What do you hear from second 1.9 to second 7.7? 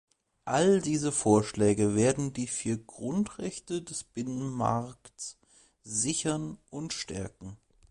werden die vier Grundrechte des Binnenmarkts sichern und stärken.